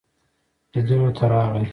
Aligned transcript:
لیدلو 0.73 1.09
ته 1.17 1.25
راغی. 1.31 1.65